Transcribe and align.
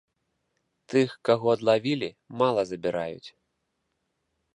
Тых 0.93 1.11
каго 1.29 1.47
адлавілі, 1.55 2.09
мала 2.43 2.61
забіраюць. 2.71 3.29